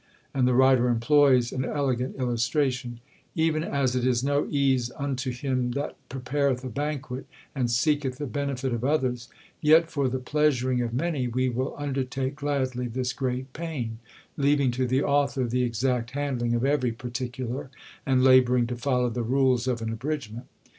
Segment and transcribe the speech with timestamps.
[0.33, 2.99] And the writer employs an elegant illustration:
[3.35, 8.25] "Even as it is no ease unto him that prepareth a banquet, and seeketh the
[8.25, 9.29] benefit of others;
[9.61, 13.99] yet for the pleasuring of many, we will undertake gladly this great pain;
[14.37, 17.69] leaving to the author the exact handling of every particular,
[18.03, 20.47] and labouring to follow the rules of an abridgment."